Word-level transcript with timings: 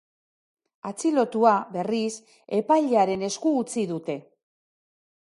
Atxilotua, 0.91 1.51
berriz, 1.77 2.09
epailearen 2.63 3.29
esku 3.31 3.57
utzi 3.63 3.89
dute. 3.97 4.21